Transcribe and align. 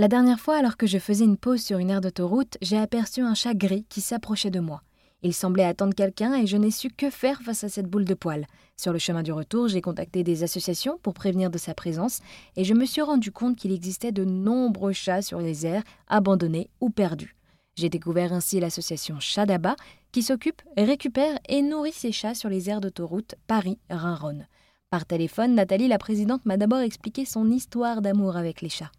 La 0.00 0.08
dernière 0.08 0.40
fois, 0.40 0.56
alors 0.56 0.78
que 0.78 0.86
je 0.86 0.96
faisais 0.96 1.26
une 1.26 1.36
pause 1.36 1.60
sur 1.60 1.76
une 1.76 1.90
aire 1.90 2.00
d'autoroute, 2.00 2.56
j'ai 2.62 2.78
aperçu 2.78 3.20
un 3.20 3.34
chat 3.34 3.52
gris 3.52 3.84
qui 3.90 4.00
s'approchait 4.00 4.48
de 4.48 4.58
moi. 4.58 4.82
Il 5.22 5.34
semblait 5.34 5.66
attendre 5.66 5.94
quelqu'un 5.94 6.32
et 6.36 6.46
je 6.46 6.56
n'ai 6.56 6.70
su 6.70 6.88
que 6.88 7.10
faire 7.10 7.42
face 7.42 7.64
à 7.64 7.68
cette 7.68 7.84
boule 7.84 8.06
de 8.06 8.14
poils. 8.14 8.46
Sur 8.78 8.94
le 8.94 8.98
chemin 8.98 9.22
du 9.22 9.30
retour, 9.30 9.68
j'ai 9.68 9.82
contacté 9.82 10.24
des 10.24 10.42
associations 10.42 10.98
pour 11.02 11.12
prévenir 11.12 11.50
de 11.50 11.58
sa 11.58 11.74
présence 11.74 12.20
et 12.56 12.64
je 12.64 12.72
me 12.72 12.86
suis 12.86 13.02
rendu 13.02 13.30
compte 13.30 13.56
qu'il 13.56 13.72
existait 13.72 14.10
de 14.10 14.24
nombreux 14.24 14.92
chats 14.92 15.20
sur 15.20 15.38
les 15.38 15.66
aires, 15.66 15.84
abandonnés 16.08 16.70
ou 16.80 16.88
perdus. 16.88 17.36
J'ai 17.76 17.90
découvert 17.90 18.32
ainsi 18.32 18.58
l'association 18.58 19.20
Chadaba 19.20 19.76
qui 20.12 20.22
s'occupe, 20.22 20.62
récupère 20.78 21.38
et 21.46 21.60
nourrit 21.60 21.92
ces 21.92 22.10
chats 22.10 22.34
sur 22.34 22.48
les 22.48 22.70
aires 22.70 22.80
d'autoroute 22.80 23.34
Paris-Rhin-Rhône. 23.48 24.46
Par 24.88 25.04
téléphone, 25.04 25.54
Nathalie, 25.54 25.88
la 25.88 25.98
présidente, 25.98 26.46
m'a 26.46 26.56
d'abord 26.56 26.80
expliqué 26.80 27.26
son 27.26 27.50
histoire 27.50 28.00
d'amour 28.00 28.38
avec 28.38 28.62
les 28.62 28.70
chats. 28.70 28.90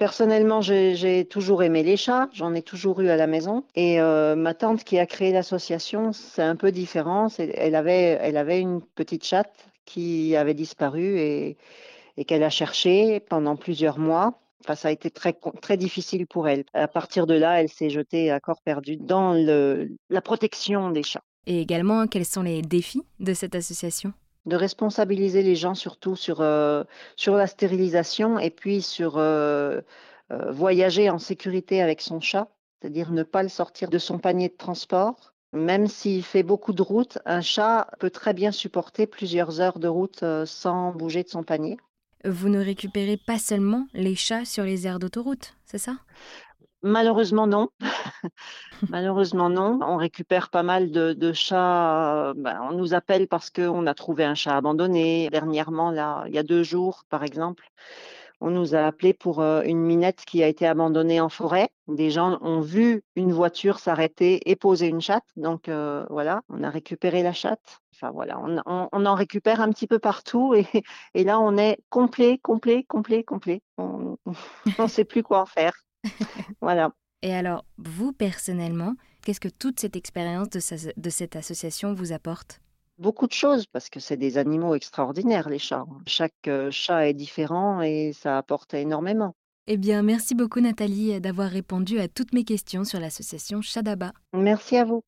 Personnellement, 0.00 0.62
j'ai 0.62 1.26
toujours 1.28 1.62
aimé 1.62 1.82
les 1.82 1.98
chats, 1.98 2.30
j'en 2.32 2.54
ai 2.54 2.62
toujours 2.62 3.02
eu 3.02 3.10
à 3.10 3.16
la 3.16 3.26
maison. 3.26 3.64
Et 3.74 4.00
euh, 4.00 4.34
ma 4.34 4.54
tante 4.54 4.82
qui 4.82 4.98
a 4.98 5.04
créé 5.04 5.30
l'association, 5.30 6.14
c'est 6.14 6.40
un 6.40 6.56
peu 6.56 6.72
différent. 6.72 7.26
Elle 7.36 7.74
avait, 7.74 8.60
une 8.62 8.80
petite 8.80 9.24
chatte 9.24 9.66
qui 9.84 10.34
avait 10.36 10.54
disparu 10.54 11.18
et, 11.18 11.58
qu'elle 12.26 12.42
a 12.44 12.48
cherché 12.48 13.20
pendant 13.20 13.56
plusieurs 13.56 13.98
mois. 13.98 14.40
Enfin, 14.64 14.74
ça 14.74 14.88
a 14.88 14.90
été 14.90 15.10
très, 15.10 15.36
difficile 15.76 16.26
pour 16.26 16.48
elle. 16.48 16.64
À 16.72 16.88
partir 16.88 17.26
de 17.26 17.34
là, 17.34 17.60
elle 17.60 17.68
s'est 17.68 17.90
jetée 17.90 18.30
à 18.30 18.40
corps 18.40 18.62
perdu 18.62 18.96
dans 18.96 19.34
la 19.34 20.22
protection 20.22 20.88
des 20.88 21.02
chats. 21.02 21.24
Et 21.46 21.60
également, 21.60 22.06
quels 22.06 22.24
sont 22.24 22.42
les 22.42 22.62
défis 22.62 23.02
de 23.18 23.34
cette 23.34 23.54
association? 23.54 24.14
De 24.46 24.56
responsabiliser 24.56 25.42
les 25.42 25.56
gens 25.56 25.74
surtout 25.74 26.16
sur, 26.16 26.40
euh, 26.40 26.84
sur 27.16 27.34
la 27.34 27.46
stérilisation 27.46 28.38
et 28.38 28.50
puis 28.50 28.82
sur 28.82 29.18
euh, 29.18 29.80
euh, 30.32 30.50
voyager 30.50 31.10
en 31.10 31.18
sécurité 31.18 31.82
avec 31.82 32.00
son 32.00 32.20
chat, 32.20 32.48
c'est-à-dire 32.80 33.12
ne 33.12 33.22
pas 33.22 33.42
le 33.42 33.48
sortir 33.48 33.90
de 33.90 33.98
son 33.98 34.18
panier 34.18 34.48
de 34.48 34.56
transport. 34.56 35.34
Même 35.52 35.88
s'il 35.88 36.22
fait 36.22 36.44
beaucoup 36.44 36.72
de 36.72 36.82
route, 36.82 37.18
un 37.26 37.40
chat 37.40 37.90
peut 37.98 38.10
très 38.10 38.34
bien 38.34 38.52
supporter 38.52 39.06
plusieurs 39.06 39.60
heures 39.60 39.80
de 39.80 39.88
route 39.88 40.24
sans 40.44 40.92
bouger 40.92 41.24
de 41.24 41.28
son 41.28 41.42
panier. 41.42 41.76
Vous 42.24 42.48
ne 42.48 42.62
récupérez 42.62 43.16
pas 43.16 43.38
seulement 43.38 43.86
les 43.92 44.14
chats 44.14 44.44
sur 44.44 44.62
les 44.62 44.86
aires 44.86 45.00
d'autoroute, 45.00 45.54
c'est 45.64 45.78
ça? 45.78 45.96
Malheureusement 46.82 47.46
non. 47.46 47.68
Malheureusement 48.88 49.50
non. 49.50 49.78
On 49.82 49.96
récupère 49.96 50.48
pas 50.48 50.62
mal 50.62 50.90
de, 50.90 51.32
chats. 51.32 52.32
Ben, 52.36 52.60
on 52.70 52.72
nous 52.72 52.94
appelle 52.94 53.28
parce 53.28 53.50
qu'on 53.50 53.86
a 53.86 53.94
trouvé 53.94 54.24
un 54.24 54.34
chat 54.34 54.56
abandonné. 54.56 55.28
Dernièrement, 55.30 55.90
là, 55.90 56.24
il 56.26 56.34
y 56.34 56.38
a 56.38 56.42
deux 56.42 56.62
jours, 56.62 57.04
par 57.10 57.22
exemple, 57.22 57.70
on 58.40 58.50
nous 58.50 58.74
a 58.74 58.80
appelé 58.80 59.12
pour 59.12 59.40
euh, 59.40 59.62
une 59.62 59.80
minette 59.80 60.24
qui 60.24 60.42
a 60.42 60.48
été 60.48 60.66
abandonnée 60.66 61.20
en 61.20 61.28
forêt. 61.28 61.68
Des 61.88 62.10
gens 62.10 62.38
ont 62.40 62.60
vu 62.60 63.02
une 63.14 63.32
voiture 63.32 63.78
s'arrêter 63.78 64.50
et 64.50 64.56
poser 64.56 64.86
une 64.86 65.00
chatte. 65.00 65.26
Donc 65.36 65.68
euh, 65.68 66.06
voilà, 66.08 66.40
on 66.48 66.62
a 66.62 66.70
récupéré 66.70 67.22
la 67.22 67.34
chatte. 67.34 67.80
Enfin 67.94 68.10
voilà, 68.12 68.40
on, 68.64 69.04
en 69.04 69.14
récupère 69.14 69.60
un 69.60 69.68
petit 69.70 69.86
peu 69.86 69.98
partout 69.98 70.54
et, 71.14 71.24
là 71.24 71.38
on 71.38 71.58
est 71.58 71.78
complet, 71.90 72.38
complet, 72.38 72.84
complet, 72.84 73.24
complet. 73.24 73.60
On 73.76 74.16
ne 74.78 74.86
sait 74.86 75.04
plus 75.04 75.22
quoi 75.22 75.42
en 75.42 75.46
faire. 75.46 75.74
Voilà. 76.72 76.92
Et 77.22 77.34
alors, 77.34 77.64
vous 77.78 78.12
personnellement, 78.12 78.94
qu'est-ce 79.24 79.40
que 79.40 79.48
toute 79.48 79.80
cette 79.80 79.96
expérience 79.96 80.48
de, 80.50 80.60
de 80.96 81.10
cette 81.10 81.34
association 81.34 81.94
vous 81.94 82.12
apporte? 82.12 82.60
Beaucoup 82.96 83.26
de 83.26 83.32
choses, 83.32 83.66
parce 83.66 83.88
que 83.88 83.98
c'est 83.98 84.16
des 84.16 84.38
animaux 84.38 84.76
extraordinaires, 84.76 85.48
les 85.48 85.58
chats. 85.58 85.84
Chaque 86.06 86.46
euh, 86.46 86.70
chat 86.70 87.08
est 87.08 87.14
différent 87.14 87.82
et 87.82 88.12
ça 88.12 88.38
apporte 88.38 88.74
énormément. 88.74 89.34
Eh 89.66 89.78
bien, 89.78 90.02
merci 90.02 90.36
beaucoup 90.36 90.60
Nathalie 90.60 91.20
d'avoir 91.20 91.50
répondu 91.50 91.98
à 91.98 92.06
toutes 92.06 92.32
mes 92.32 92.44
questions 92.44 92.84
sur 92.84 93.00
l'association 93.00 93.62
Chadaba. 93.62 94.12
Merci 94.32 94.76
à 94.76 94.84
vous. 94.84 95.02